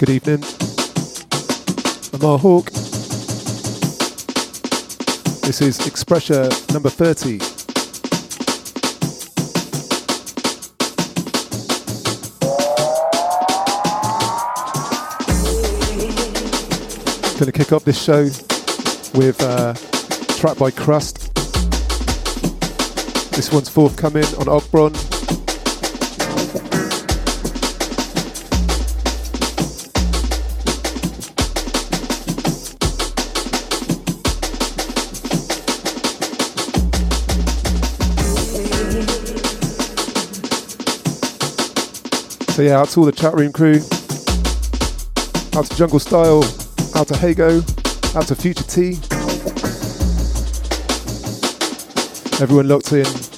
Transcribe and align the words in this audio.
Good 0.00 0.08
evening. 0.08 0.42
I'm 2.14 2.24
R 2.24 2.38
Hawk. 2.38 2.70
This 5.42 5.60
is 5.60 5.86
Expressure 5.86 6.48
number 6.72 6.88
30. 6.88 7.36
Gonna 17.38 17.52
kick 17.52 17.70
off 17.74 17.84
this 17.84 18.02
show 18.02 18.22
with 19.18 19.36
uh, 19.42 19.74
track 20.38 20.56
by 20.56 20.70
Crust. 20.70 21.34
This 23.34 23.52
one's 23.52 23.68
forthcoming 23.68 24.24
on 24.24 24.46
Ogbron. 24.46 25.09
So 42.60 42.64
yeah, 42.64 42.78
out 42.78 42.90
to 42.90 43.00
all 43.00 43.06
the 43.06 43.12
chat 43.12 43.32
room 43.32 43.54
crew. 43.54 43.76
Out 45.58 45.64
to 45.64 45.76
Jungle 45.78 45.98
Style. 45.98 46.44
Out 46.94 47.08
to 47.08 47.14
Hago. 47.14 47.64
Out 48.14 48.26
to 48.26 48.34
Future 48.34 48.64
T. 48.64 48.98
Everyone 52.42 52.68
locked 52.68 52.92
in. 52.92 53.29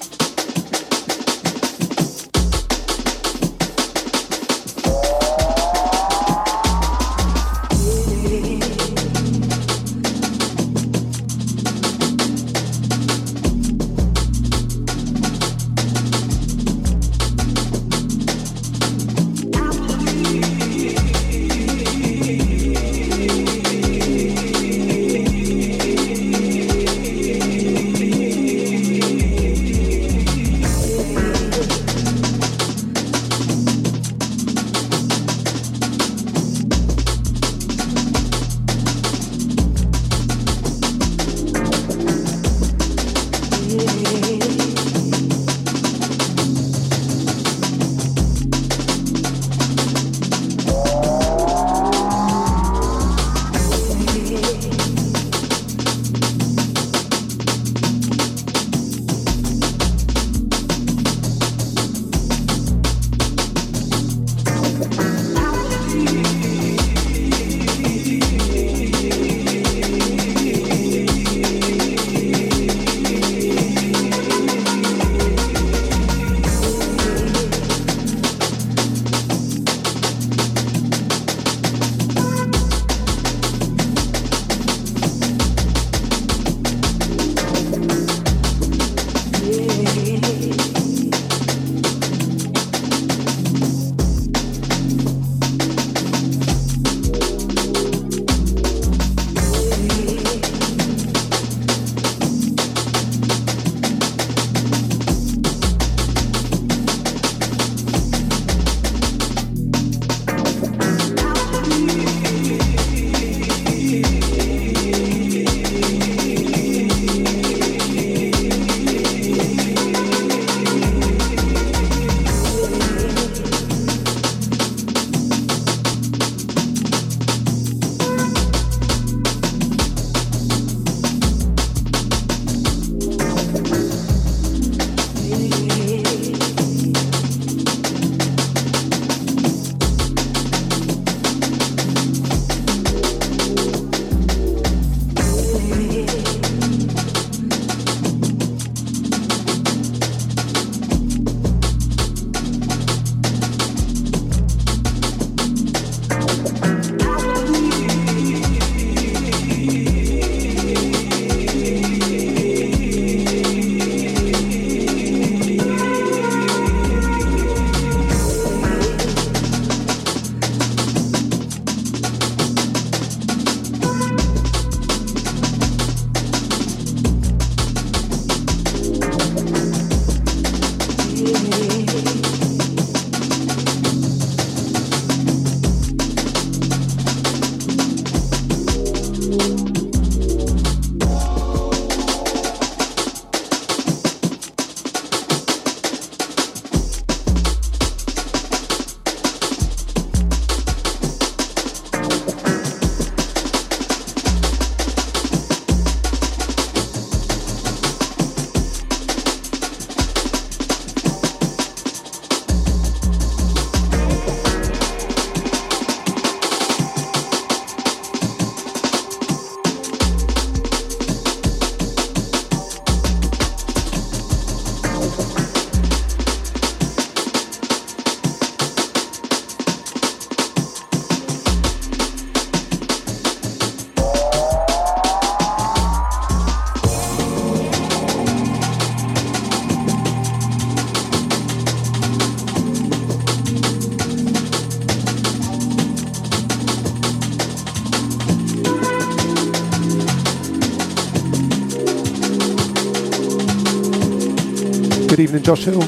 Evening, 255.23 255.43
Josh 255.43 255.65
Hill. 255.65 255.81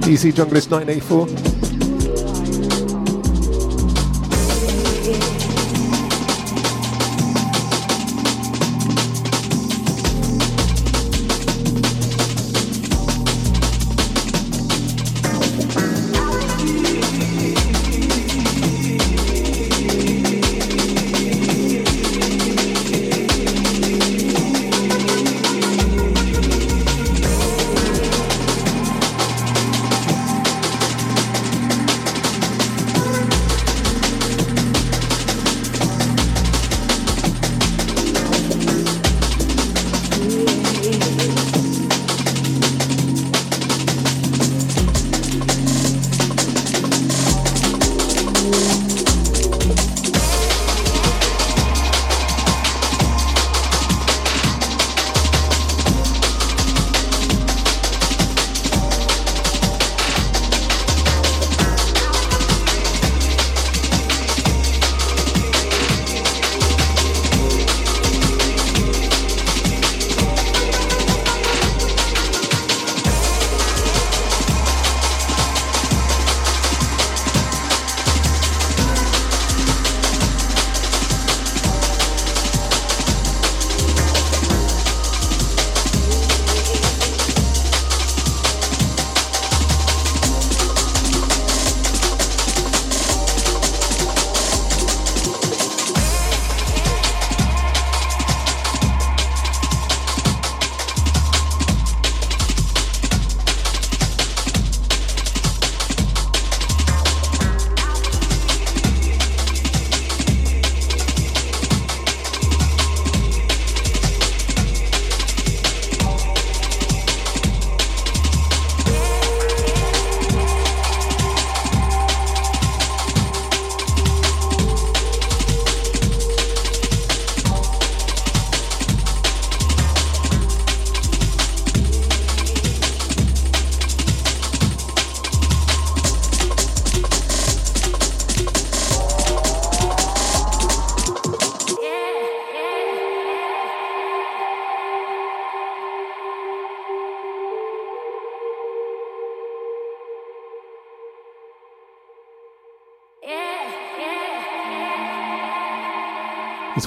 DC 0.00 0.32
Junglist 0.32 0.70
1984. 0.70 1.57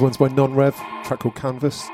One's 0.01 0.17
by 0.17 0.27
Non 0.29 0.55
Rev, 0.55 0.75
track 1.03 1.19
called 1.19 1.35
Canvas. 1.35 1.87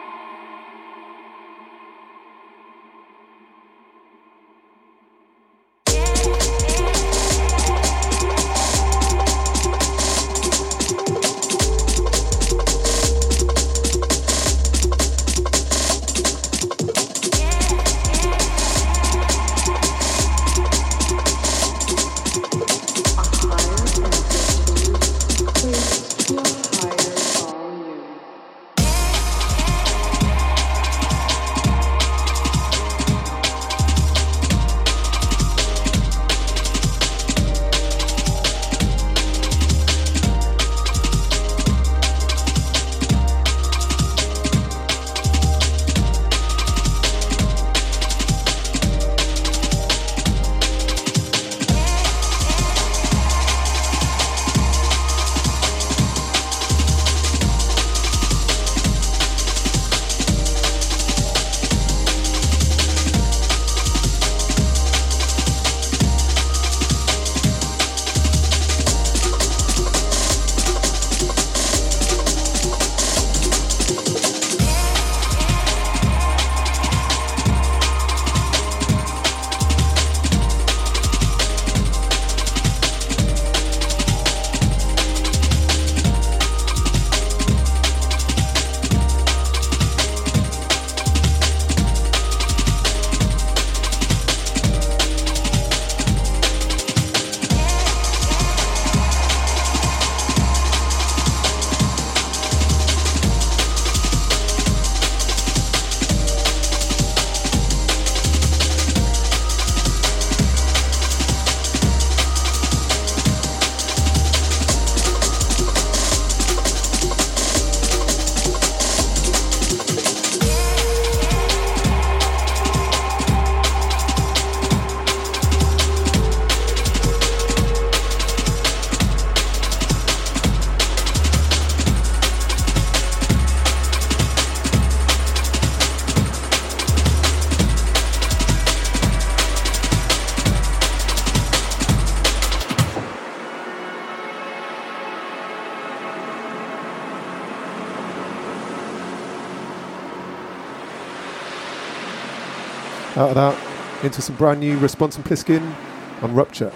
Out 153.17 153.29
of 153.29 153.35
that, 153.35 154.05
into 154.05 154.21
some 154.21 154.35
brand 154.35 154.59
new 154.59 154.77
Response 154.77 155.15
and 155.15 155.25
Pliskin 155.25 155.73
on 156.21 156.35
Rupture. 156.35 156.71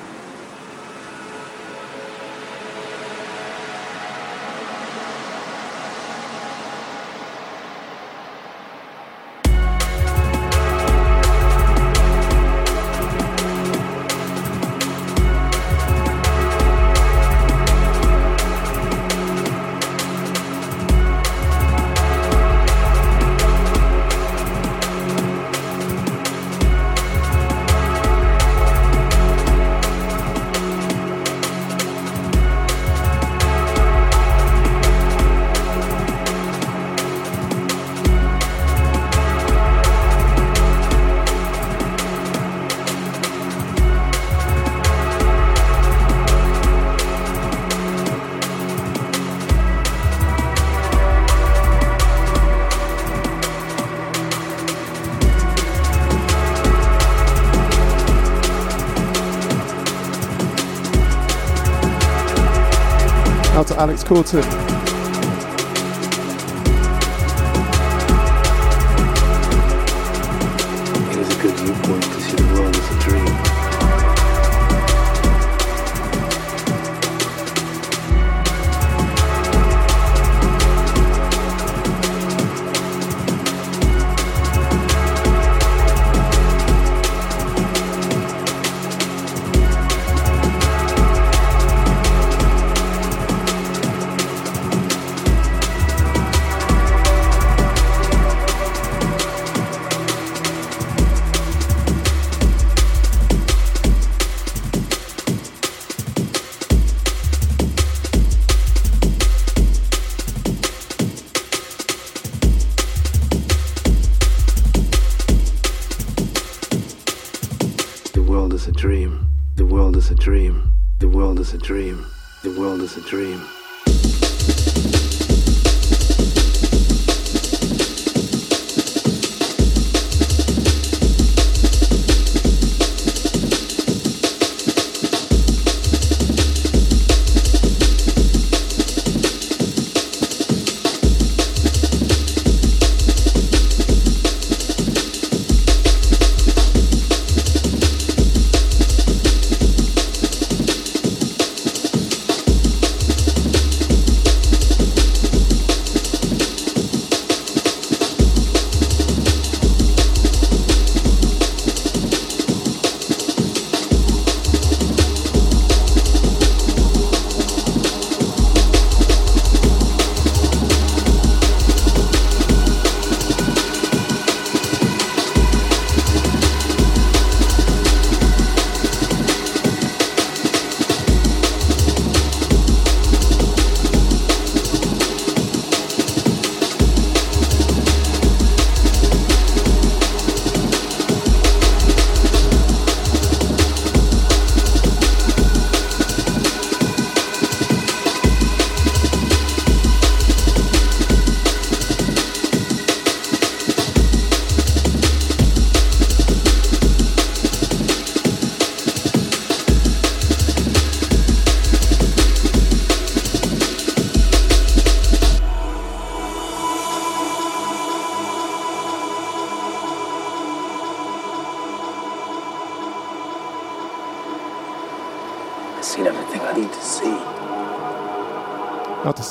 Alex 64.12 64.32
Corton. 64.34 64.81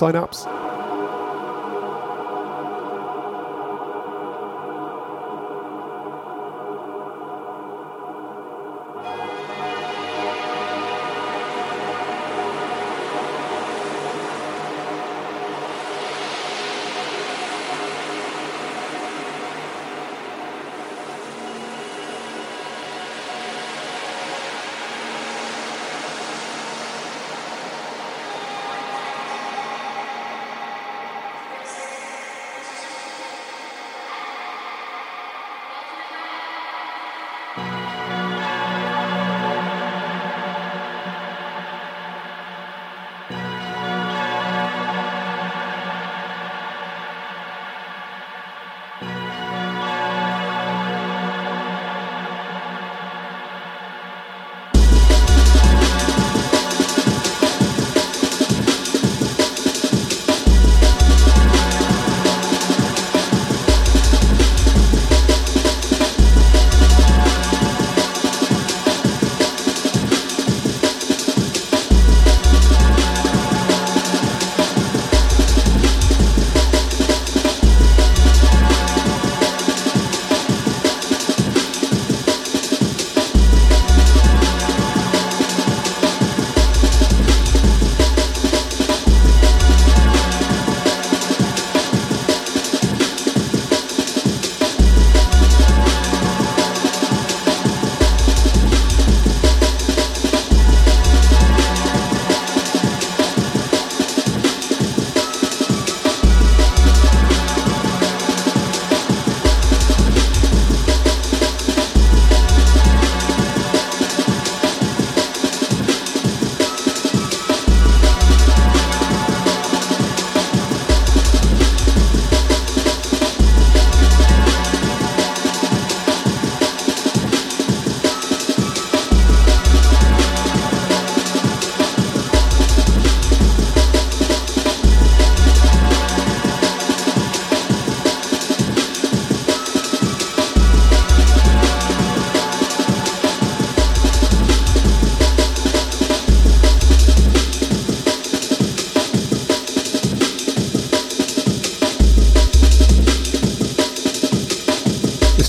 Sign-ups. 0.01 0.45
This 0.45 0.60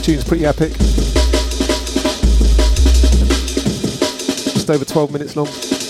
tune's 0.01 0.23
pretty 0.23 0.45
epic. 0.45 0.73
Just 4.53 4.69
over 4.69 4.83
12 4.83 5.11
minutes 5.11 5.35
long. 5.35 5.80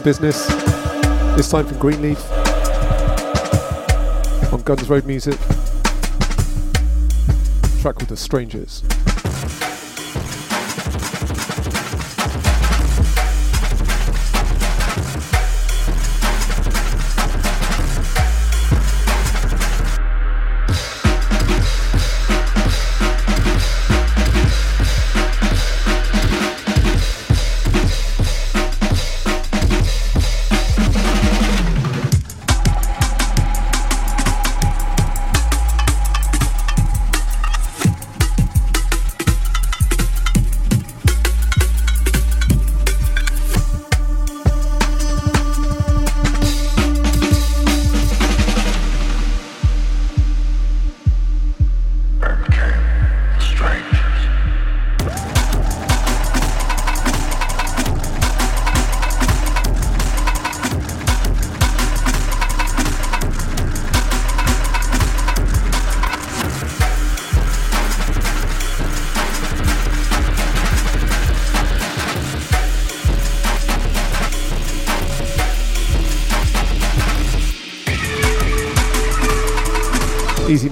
Business. 0.00 0.46
This 1.36 1.50
time 1.50 1.66
from 1.66 1.78
Greenleaf 1.78 2.20
on 4.52 4.62
Guns 4.62 4.88
Road 4.88 5.04
Music. 5.06 5.38
track 7.80 7.94
called 7.96 8.08
The 8.08 8.16
Strangers. 8.16 8.82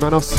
Easy 0.07 0.36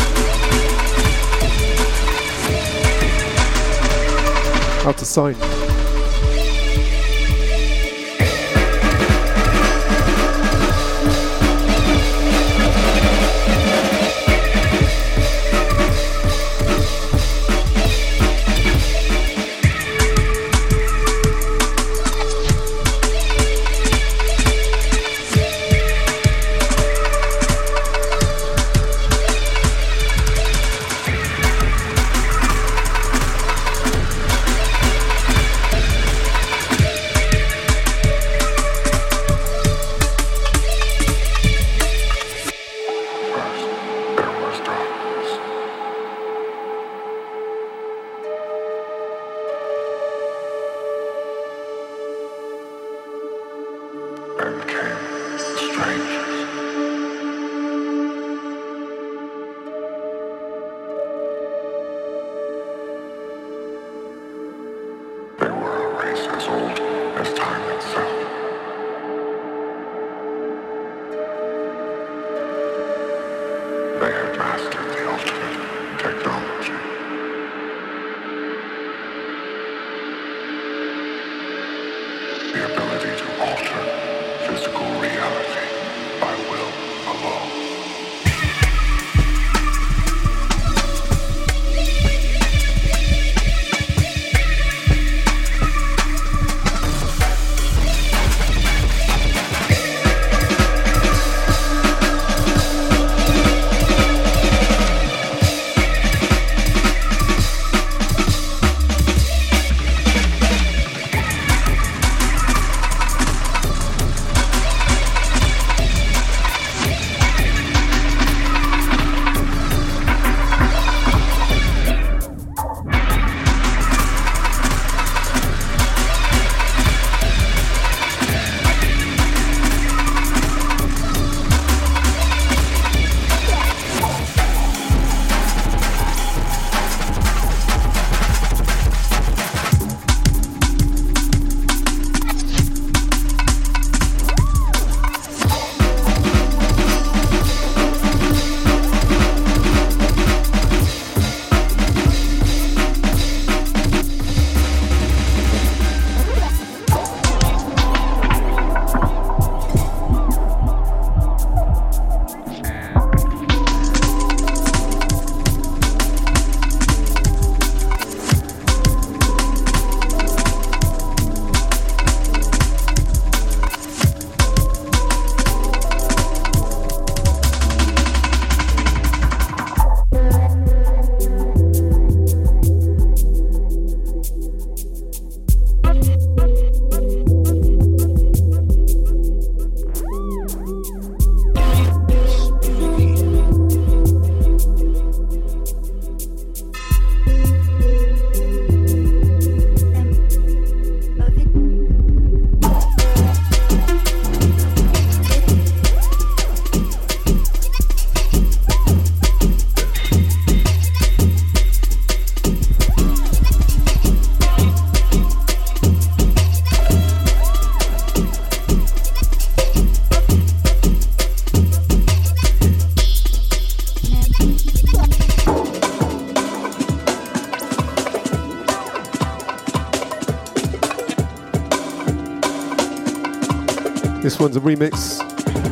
remix 234.68 235.22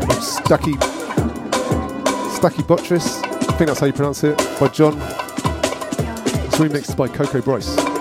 of 0.10 0.23
Stucky, 0.23 0.71
Stucky 2.34 2.63
Buttress, 2.63 3.21
I 3.23 3.58
think 3.58 3.67
that's 3.67 3.81
how 3.81 3.88
you 3.88 3.93
pronounce 3.93 4.23
it, 4.23 4.38
by 4.58 4.69
John. 4.69 4.93
It's 6.45 6.55
remixed 6.55 6.95
by 6.95 7.10
Coco 7.10 7.41
Bryce. 7.41 7.94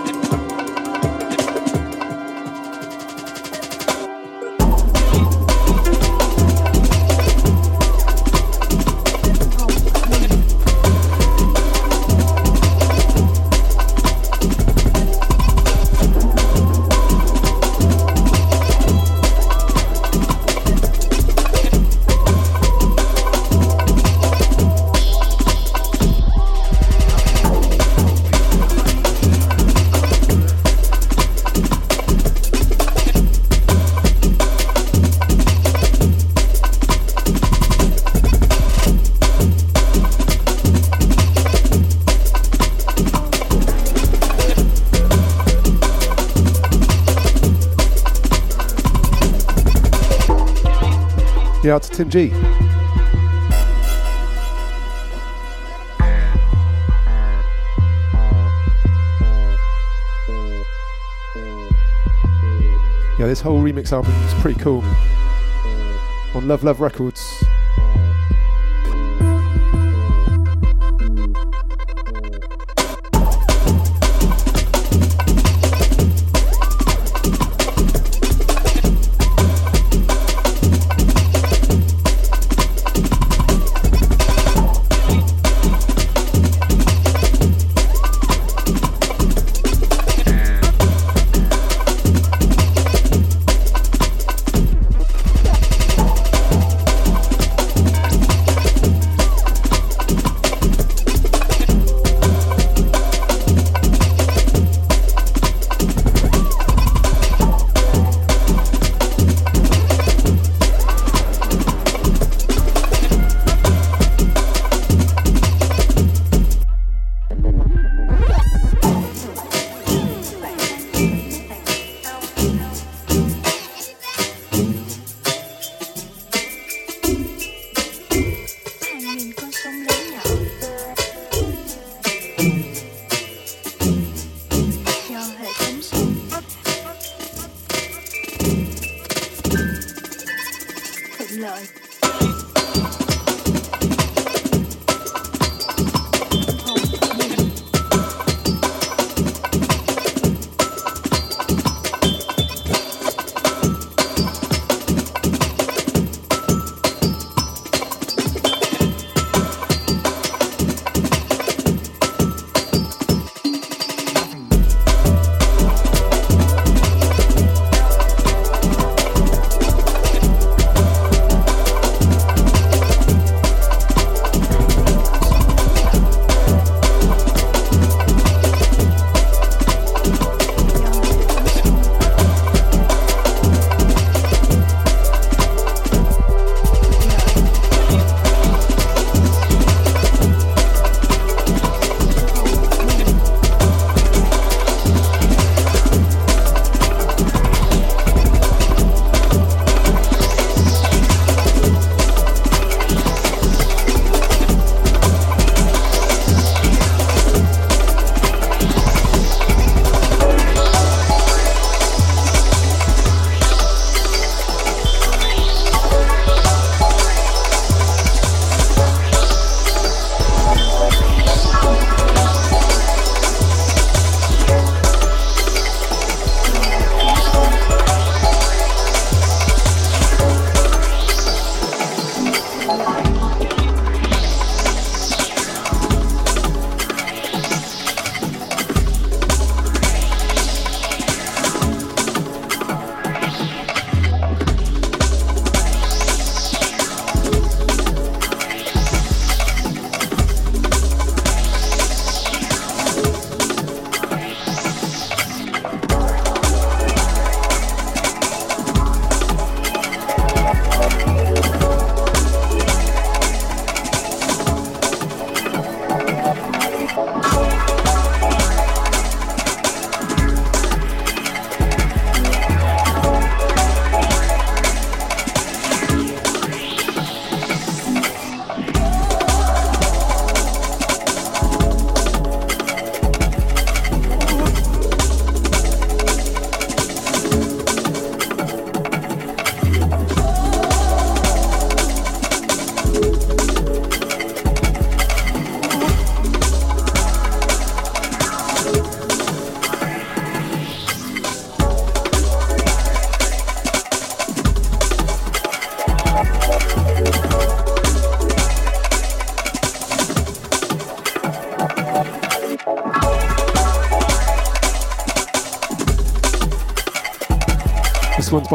Tim 51.95 52.09
G. 52.09 52.25
Yeah, 63.17 63.27
this 63.27 63.39
whole 63.39 63.61
remix 63.61 63.93
album 63.93 64.11
is 64.11 64.33
pretty 64.41 64.59
cool. 64.59 64.83
On 66.33 66.45
Love 66.45 66.65
Love 66.65 66.81
Records. 66.81 67.14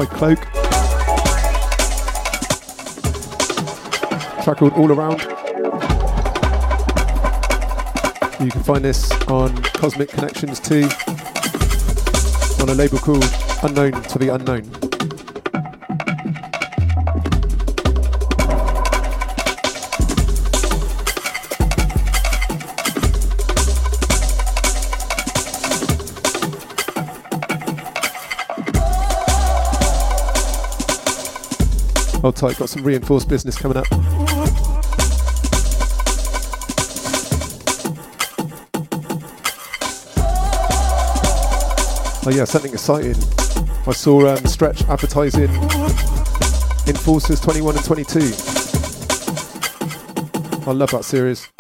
By 0.01 0.07
Cloak. 0.07 0.41
Track 4.43 4.57
called 4.57 4.73
All 4.73 4.91
Around. 4.91 5.21
You 8.41 8.51
can 8.51 8.63
find 8.63 8.83
this 8.83 9.11
on 9.29 9.63
Cosmic 9.63 10.09
Connections 10.09 10.59
2 10.61 10.85
on 12.63 12.71
a 12.71 12.75
label 12.75 12.97
called 12.97 13.25
Unknown 13.63 14.03
to 14.05 14.19
the 14.19 14.31
Unknown. 14.33 14.80
Hold 32.23 32.37
tight, 32.37 32.59
got 32.59 32.69
some 32.69 32.85
reinforced 32.85 33.31
business 33.31 33.57
coming 33.57 33.79
up. 33.79 33.87
Oh 42.23 42.31
yeah, 42.31 42.45
something 42.45 42.73
exciting. 42.73 43.17
I 43.87 43.93
saw 43.93 44.37
um, 44.37 44.45
Stretch 44.45 44.83
advertising 44.83 45.49
Enforcers 46.87 47.41
21 47.41 47.77
and 47.77 47.85
22. 47.85 48.19
I 50.69 50.73
love 50.73 50.91
that 50.91 51.05
series. 51.05 51.51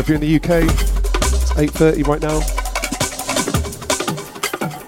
If 0.00 0.08
you're 0.08 0.16
in 0.16 0.20
the 0.20 0.36
UK, 0.36 0.64
it's 0.64 1.52
8.30 1.54 2.06
right 2.06 2.20
now. 2.20 2.40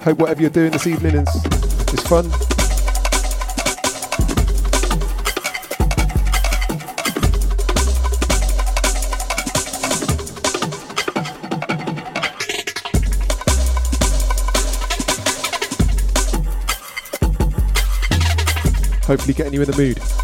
Hope 0.04 0.18
whatever 0.18 0.40
you're 0.40 0.50
doing 0.50 0.70
this 0.70 0.86
evening 0.86 1.16
is, 1.16 1.44
is 1.92 2.00
fun. 2.02 2.30
Hopefully 19.06 19.34
getting 19.34 19.54
you 19.54 19.62
in 19.62 19.70
the 19.70 19.76
mood. 19.76 20.19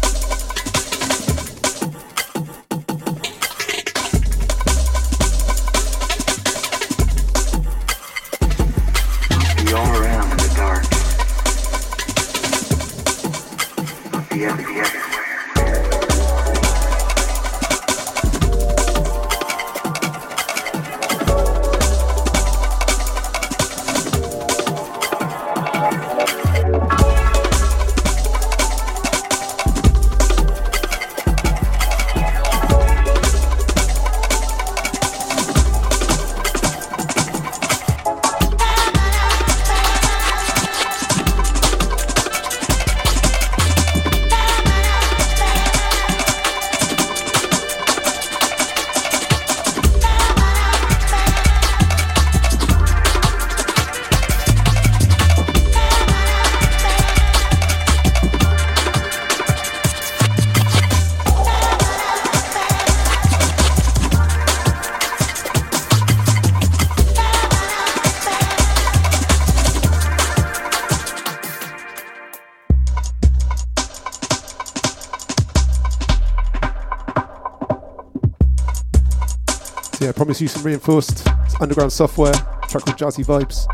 Promise 80.37 80.53
you 80.53 80.59
some 80.59 80.63
reinforced 80.63 81.27
underground 81.59 81.91
software, 81.91 82.33
track 82.69 82.83
called 82.83 82.97
Jazzy 82.97 83.25
Vibes. 83.25 83.65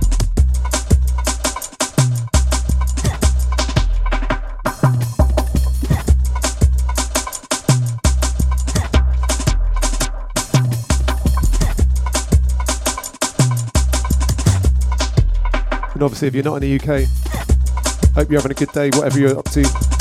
And 15.93 16.01
obviously, 16.01 16.29
if 16.29 16.35
you're 16.35 16.43
not 16.43 16.61
in 16.61 16.61
the 16.61 16.75
UK, 16.75 18.13
hope 18.15 18.29
you're 18.31 18.39
having 18.39 18.51
a 18.51 18.55
good 18.55 18.71
day, 18.71 18.89
whatever 18.91 19.19
you're 19.19 19.37
up 19.37 19.49
to. 19.51 19.92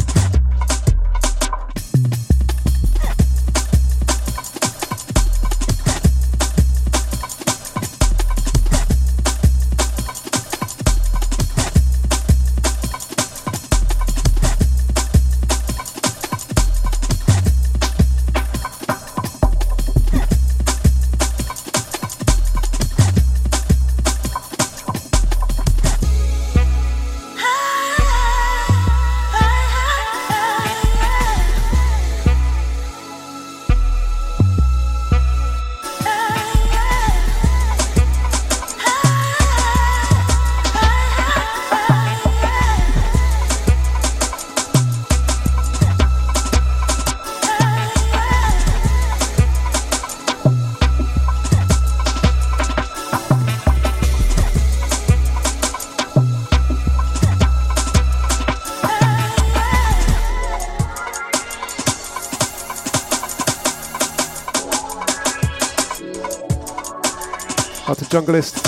Junglist. 68.12 68.61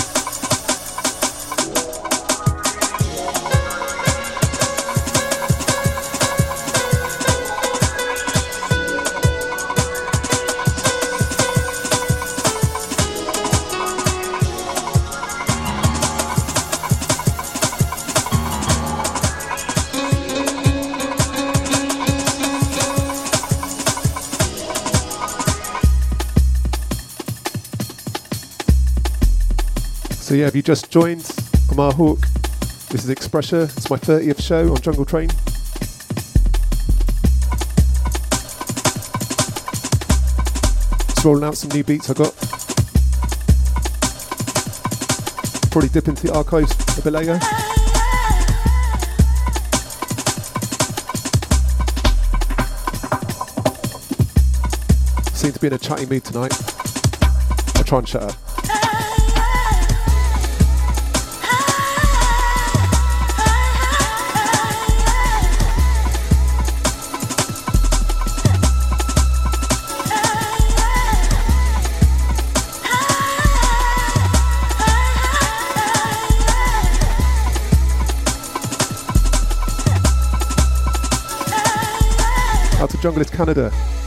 So 30.35 30.39
yeah, 30.39 30.47
if 30.47 30.55
you 30.57 30.61
just 30.61 30.91
joined, 30.91 31.31
I'm 31.71 31.79
our 31.79 31.93
Hawk. 31.93 32.19
This 32.89 33.05
is 33.05 33.09
Expressure. 33.09 33.69
It's 33.77 33.89
my 33.89 33.95
30th 33.95 34.41
show 34.41 34.69
on 34.69 34.81
Jungle 34.81 35.05
Train. 35.05 35.29
Just 41.07 41.23
rolling 41.23 41.45
out 41.45 41.55
some 41.55 41.69
new 41.69 41.85
beats 41.85 42.09
I 42.09 42.15
got. 42.15 42.35
probably 45.71 45.87
dip 45.87 46.09
into 46.09 46.27
the 46.27 46.33
archives 46.33 46.73
a 46.97 47.01
bit 47.01 47.13
later. 47.13 47.39
Seem 55.33 55.53
to 55.53 55.59
be 55.61 55.67
in 55.67 55.73
a 55.73 55.77
chatty 55.77 56.05
mood 56.07 56.25
tonight. 56.25 56.51
I'll 57.77 57.85
try 57.85 57.99
and 57.99 58.09
shut 58.09 58.23
up. 58.23 58.54
Jungle 83.05 83.21
is 83.21 83.29
Canada. 83.29 84.04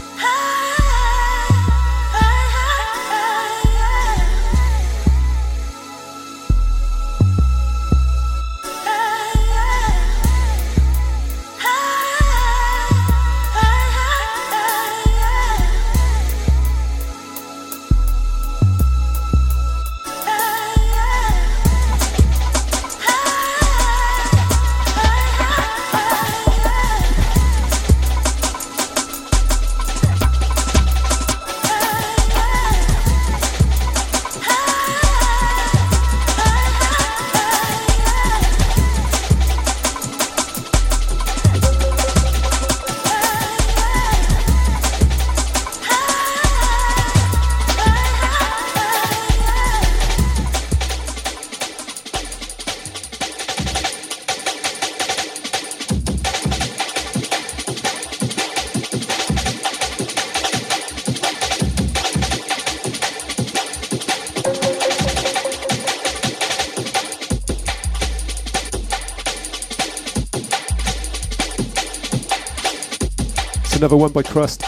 Another 73.79 73.97
one 73.97 74.11
by 74.11 74.25
Crust. 74.25 74.65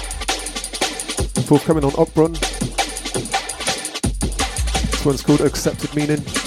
Forthcoming 1.46 1.84
on 1.84 1.90
Okbron. 1.92 2.38
This 4.92 5.04
one's 5.04 5.22
called 5.22 5.40
Accepted 5.40 5.92
Meaning. 5.96 6.39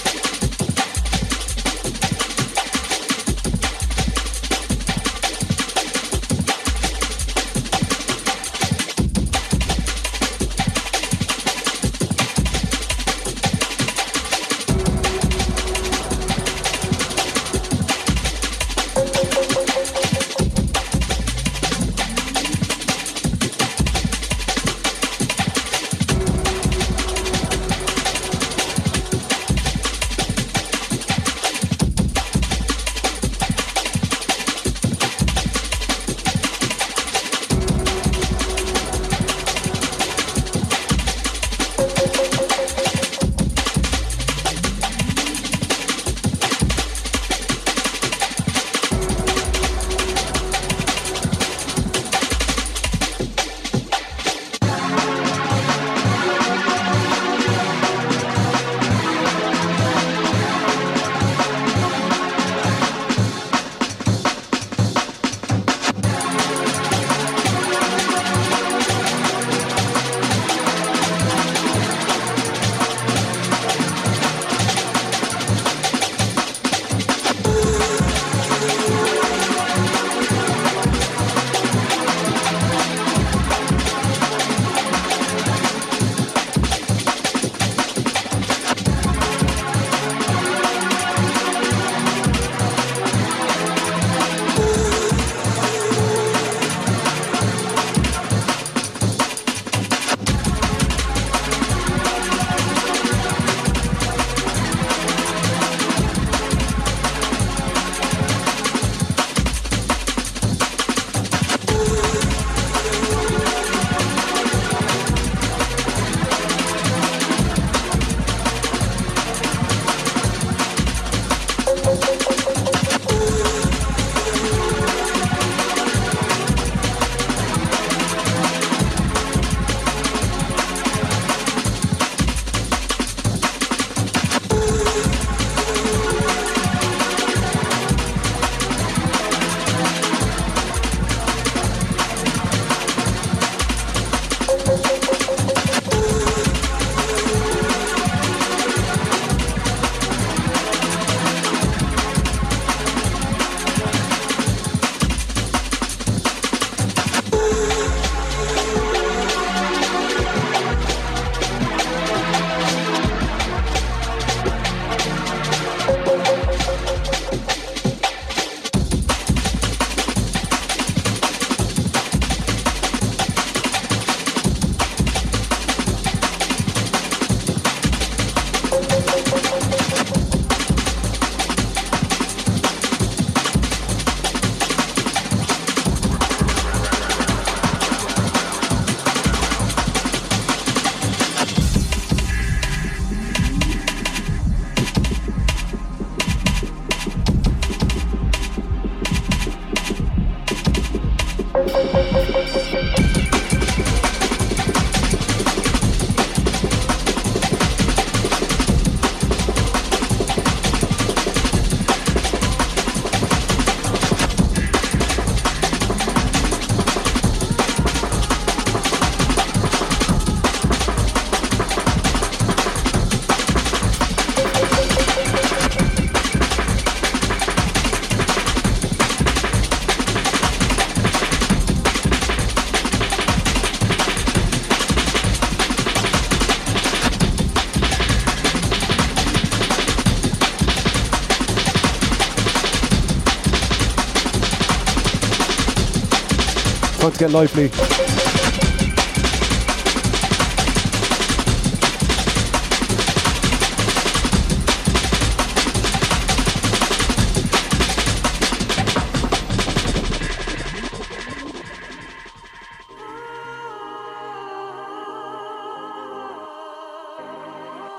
To 247.14 247.20
get 247.20 247.32
lively. 247.32 247.70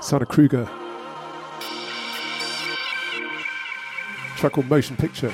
Sana 0.00 0.26
Kruger. 0.26 0.68
Track 4.36 4.52
called 4.52 4.68
Motion 4.68 4.96
Picture. 4.96 5.32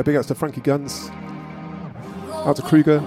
Yeah, 0.00 0.04
big 0.04 0.16
ups 0.16 0.28
to 0.28 0.34
Frankie 0.34 0.62
Guns. 0.62 1.10
Out 2.32 2.56
to 2.56 2.62
Kruger. 2.62 3.00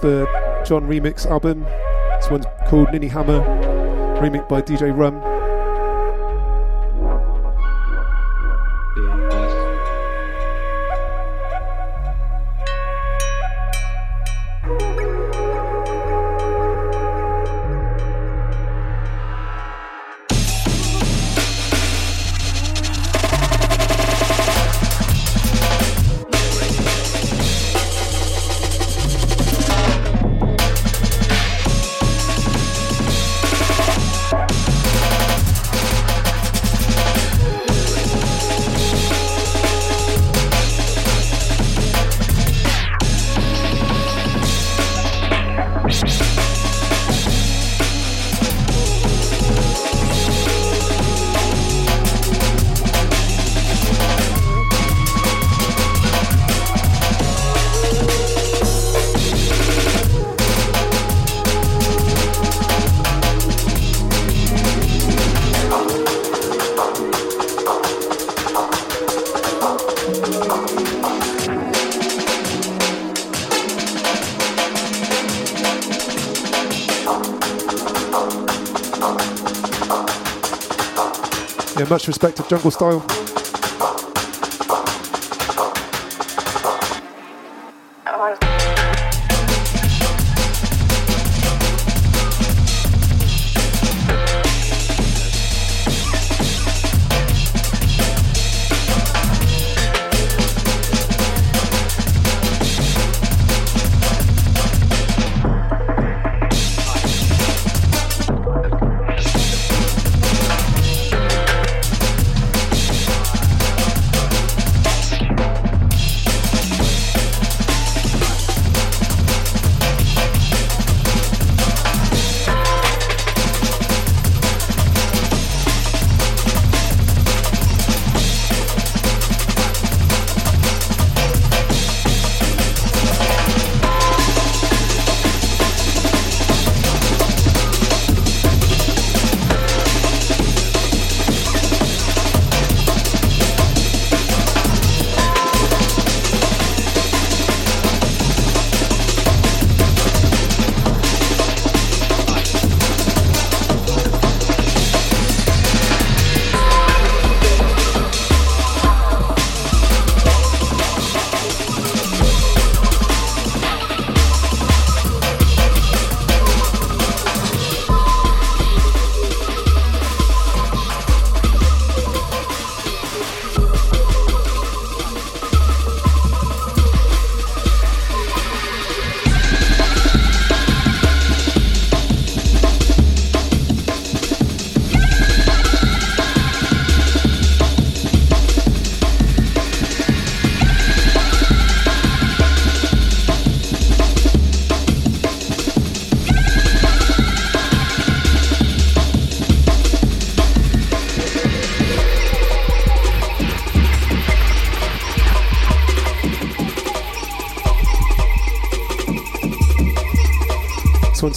The 0.00 0.26
John 0.66 0.86
remix 0.88 1.26
album. 1.26 1.64
This 2.20 2.30
one's 2.30 2.46
called 2.68 2.92
Ninny 2.92 3.08
Hammer, 3.08 3.40
remixed 4.20 4.48
by 4.48 4.62
DJ 4.62 4.96
Rum. 4.96 5.29
Much 82.00 82.08
respect 82.08 82.36
to 82.38 82.42
jungle 82.48 82.70
style. 82.70 83.29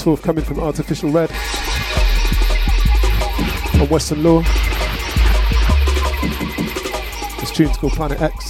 Forthcoming 0.04 0.43
from 0.43 0.60
Artificial 0.60 1.10
Red 1.12 1.32
on 3.80 3.88
Western 3.88 4.22
Lore. 4.22 4.43
This 7.39 7.51
tune's 7.51 7.78
called 7.78 7.93
Planet 7.93 8.22
X. 8.22 8.42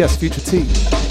Yes, 0.00 0.16
Future 0.16 0.40
T. 0.40 1.09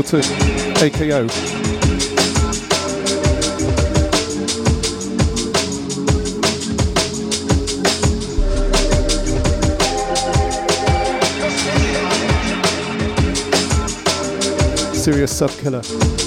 Rumbleton, 0.00 0.22
AKO. 0.82 1.28
Serious 14.94 15.36
sub 15.36 15.50
killer. 15.50 16.19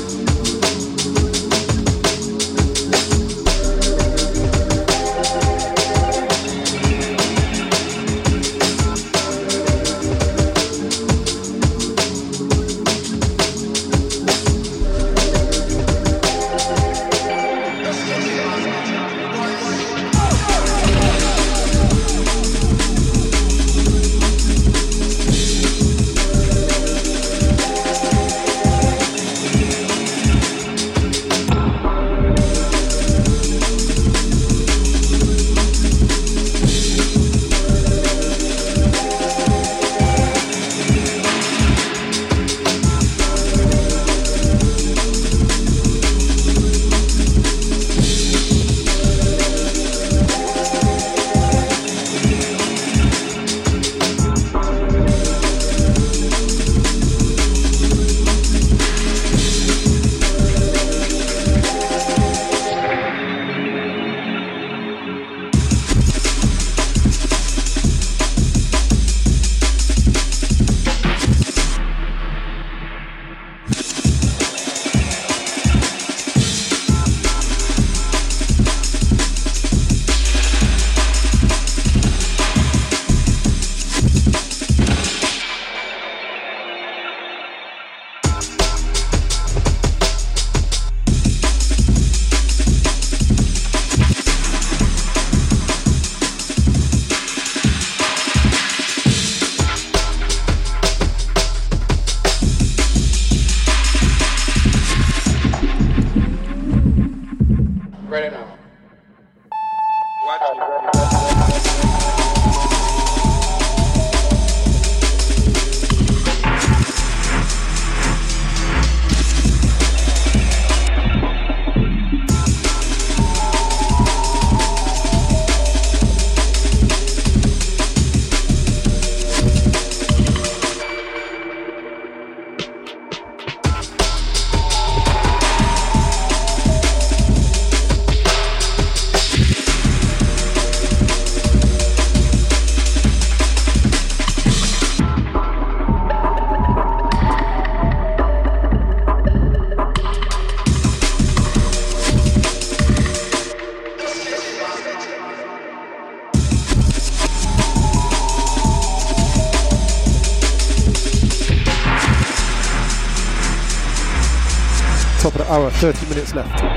30 165.84 166.08
minutes 166.08 166.34
left. 166.34 166.73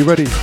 You 0.00 0.06
ready? 0.06 0.39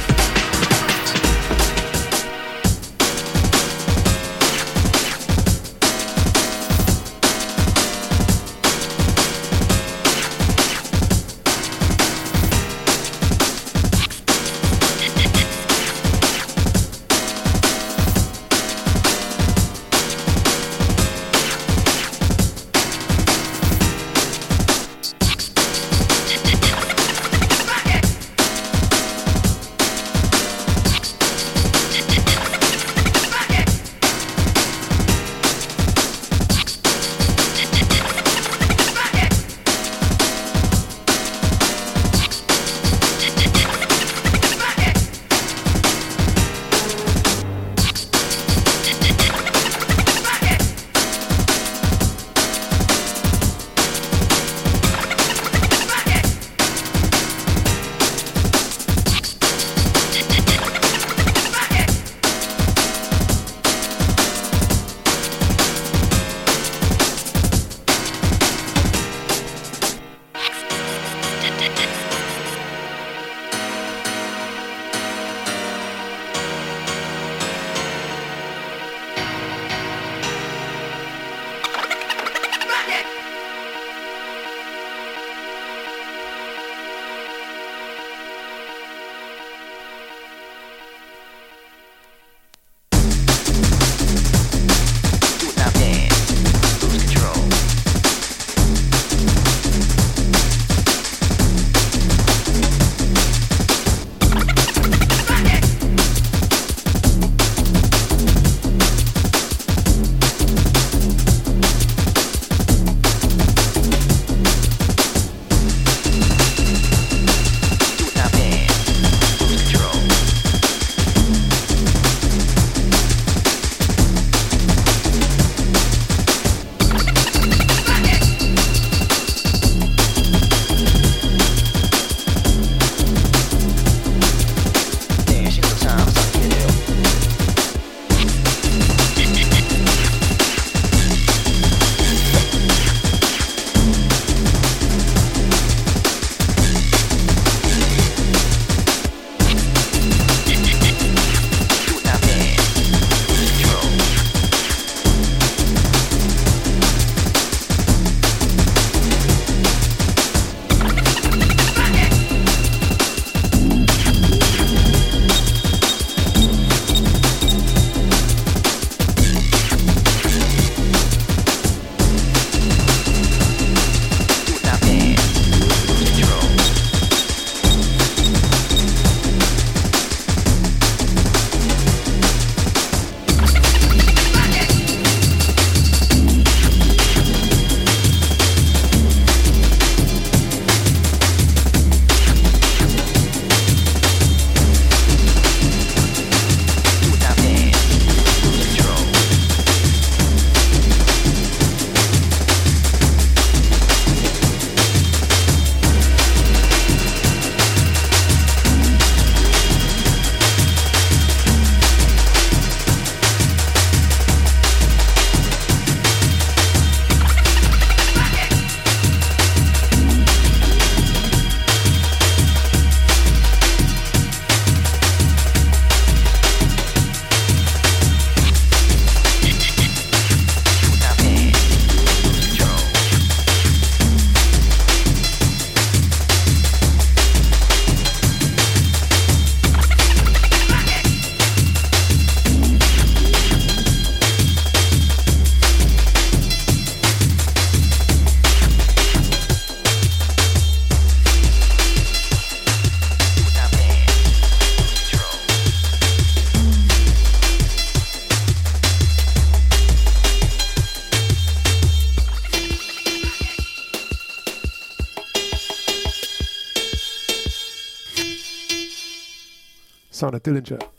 Of 270.23 270.41
Dillinger. 270.41 270.96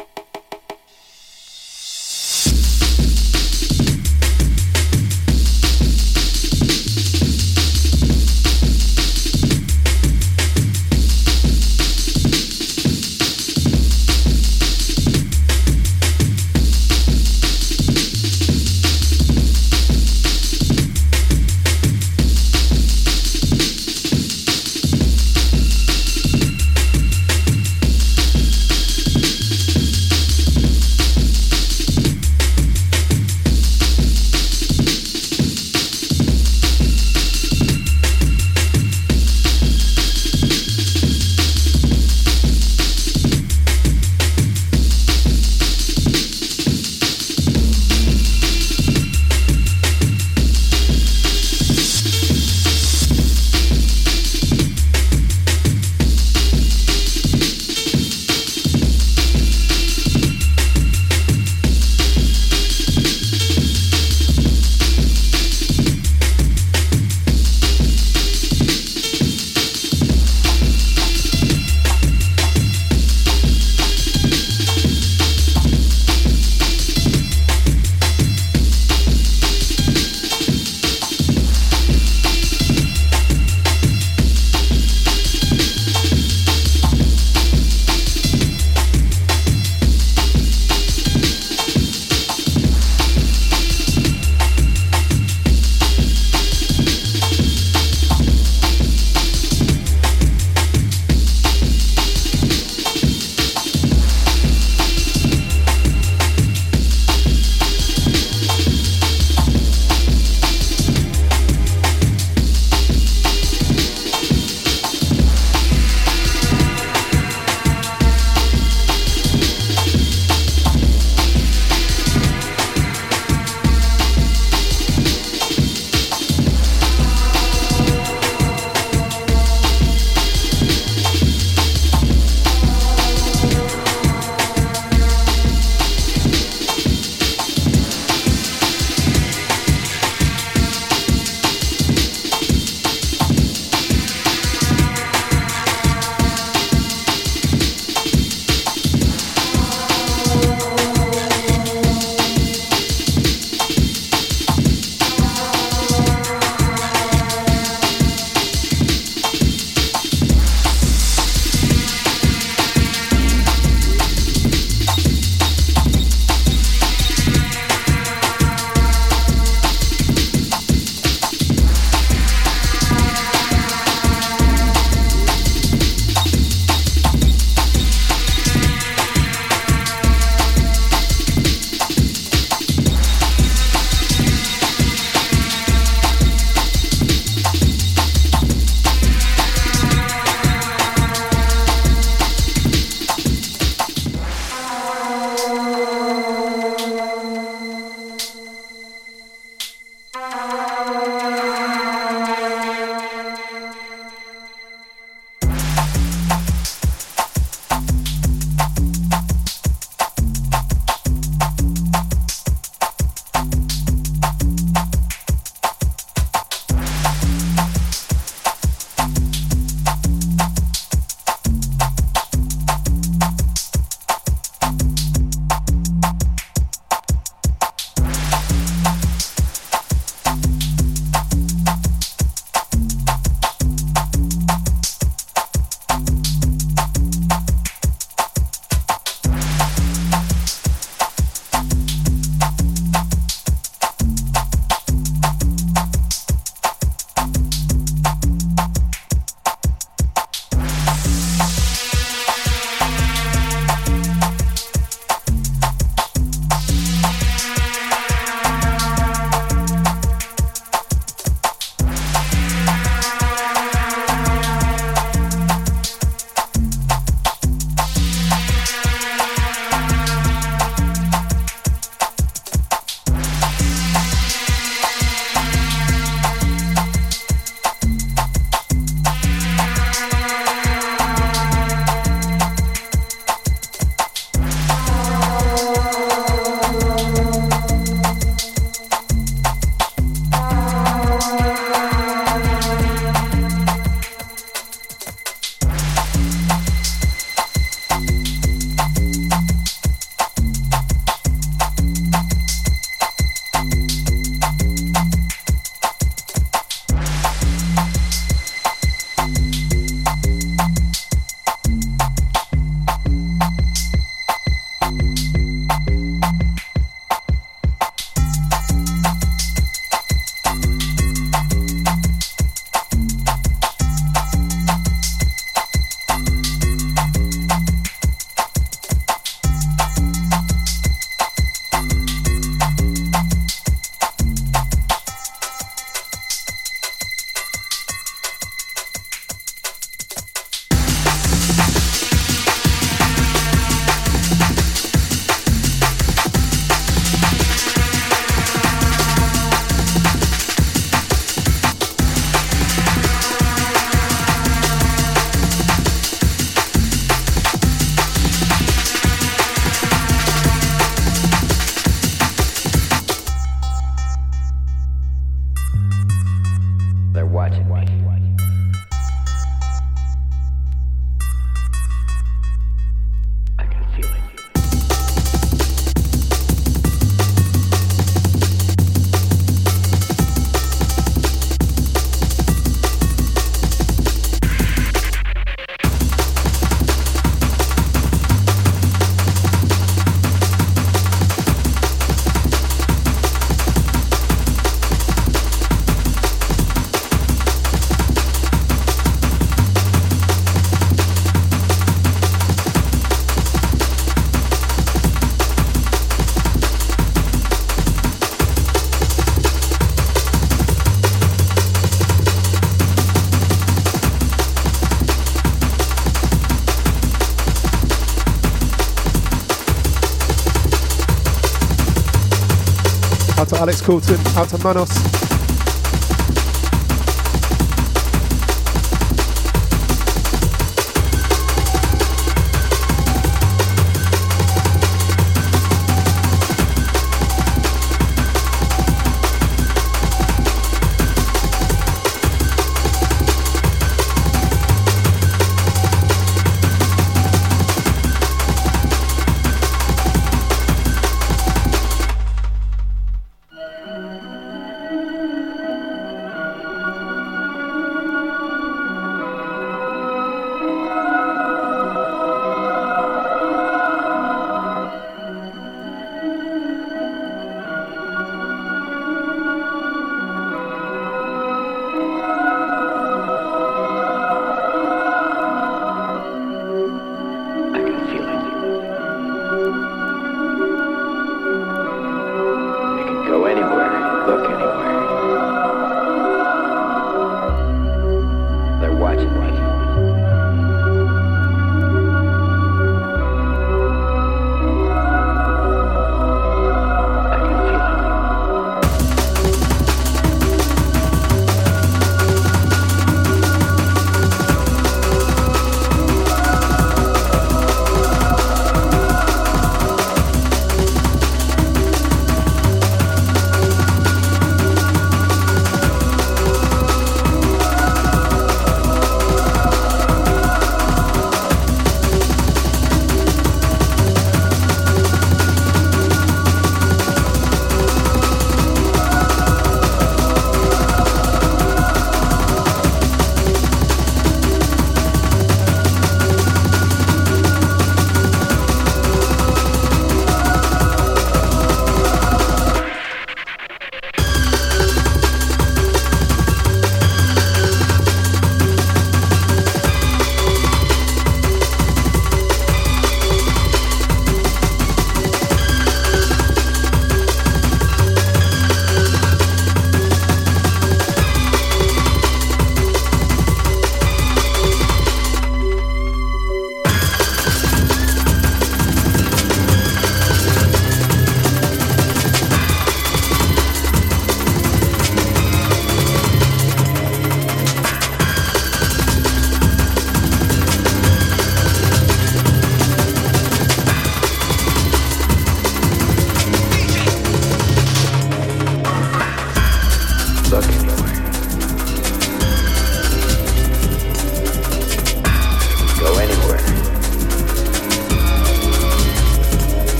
Alex 423.79 423.87
Coulton, 423.87 424.27
out 424.37 424.49
to 424.49 424.59
Manos. 424.59 425.28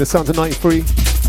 The 0.00 0.06
sound 0.06 0.26
to 0.26 0.32
93. 0.32 1.19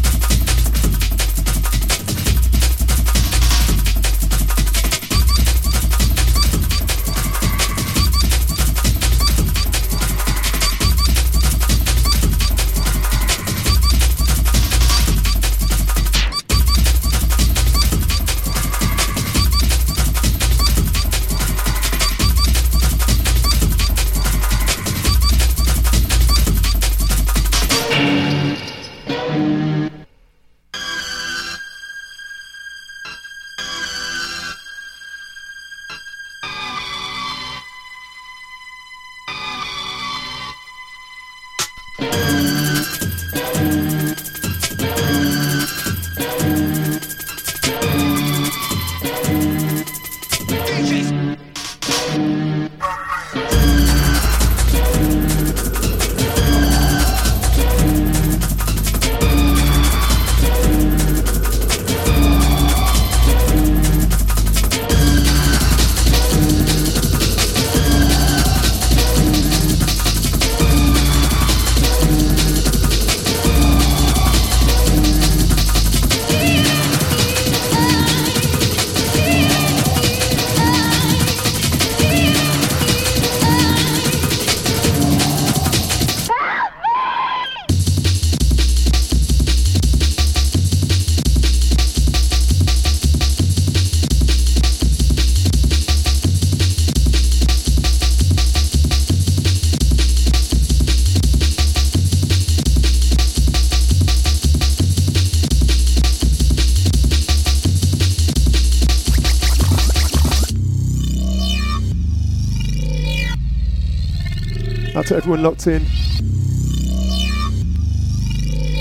To 115.08 115.16
everyone 115.16 115.42
locked 115.42 115.68
in. 115.68 115.86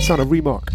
Sound 0.03 0.21
of 0.21 0.31
remark. 0.31 0.73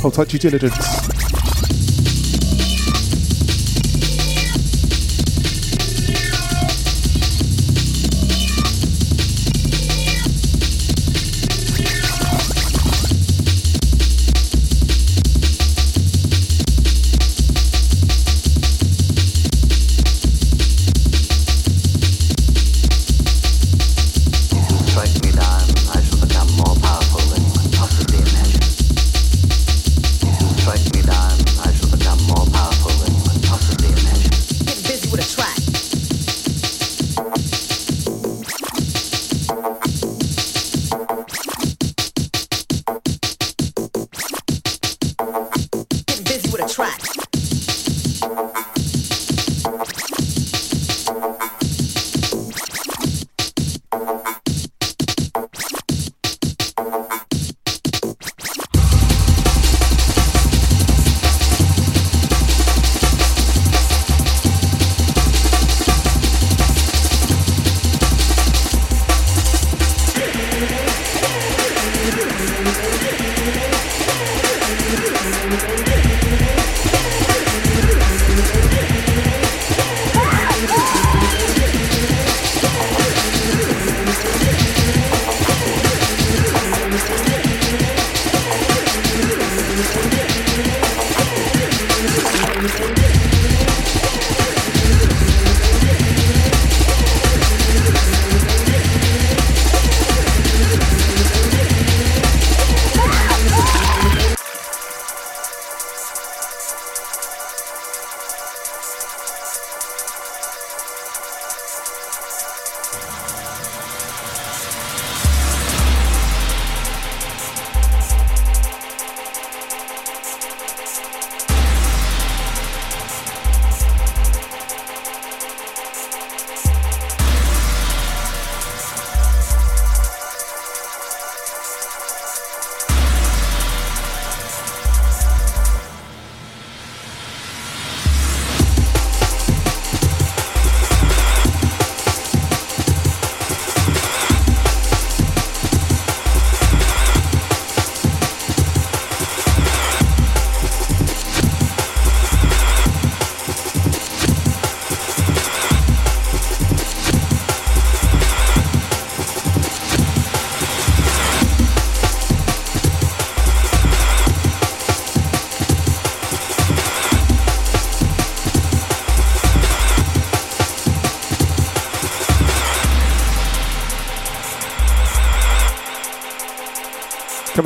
Hold 0.00 0.14
tight 0.14 0.28
due 0.28 0.38
diligence. 0.38 1.09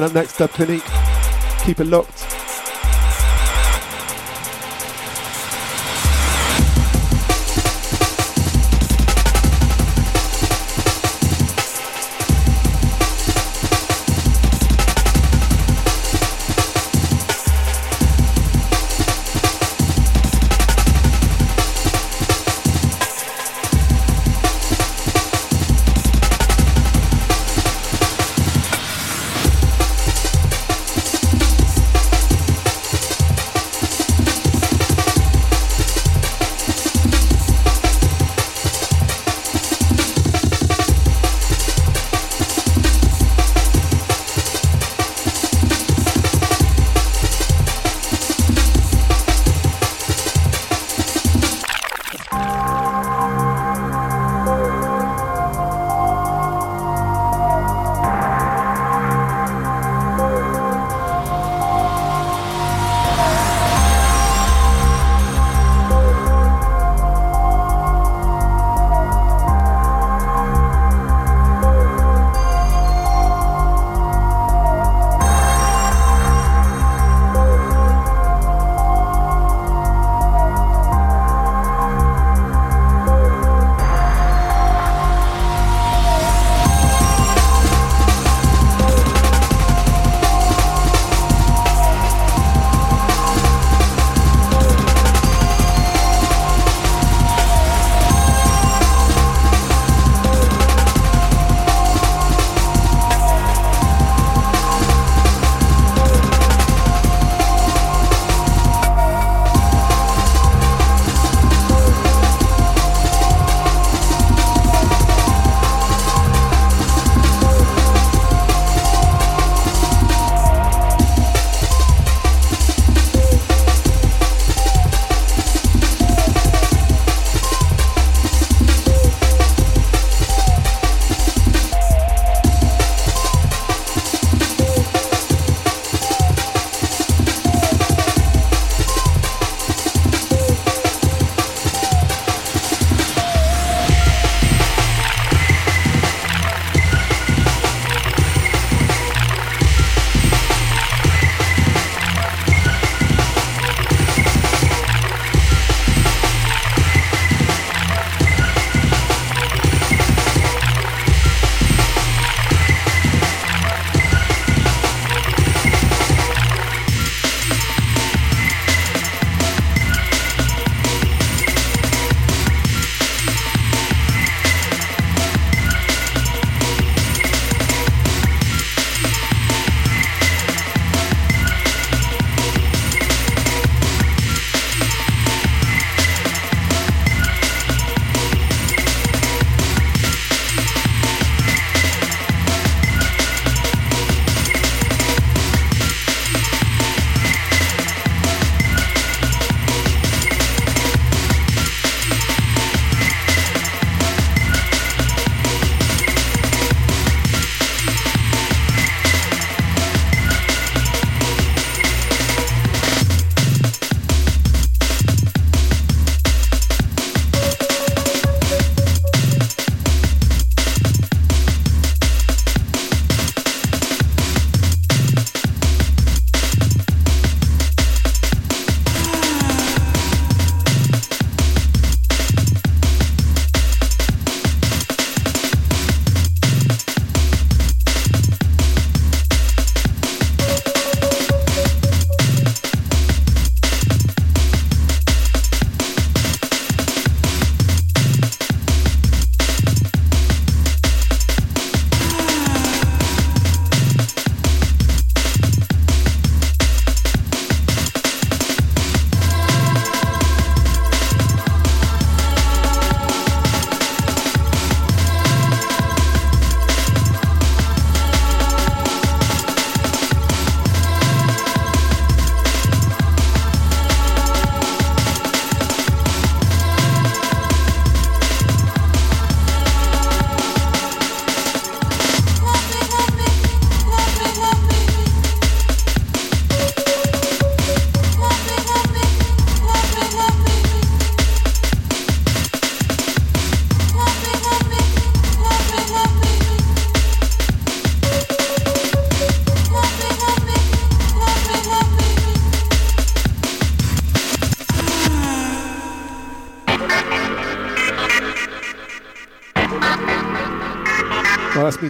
Up 0.05 0.15
next, 0.15 0.39
Dub 0.39 0.51
Clinique. 0.51 0.85
Keep 1.65 1.81
it 1.81 1.87
locked. 1.87 2.24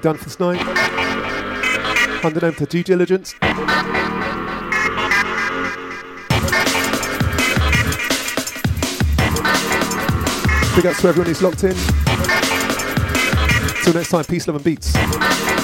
Done 0.04 0.18
for 0.18 0.28
tonight. 0.28 0.60
Handing 2.20 2.44
over 2.44 2.58
to 2.58 2.66
due 2.66 2.82
diligence. 2.82 3.32
Big 10.76 10.84
ups 10.84 11.00
to 11.00 11.08
everyone 11.08 11.26
who's 11.26 11.40
locked 11.40 11.64
in. 11.64 11.74
Till 13.82 13.94
next 13.94 14.10
time, 14.10 14.24
peace, 14.26 14.46
love, 14.46 14.56
and 14.56 14.64
beats. 14.64 15.63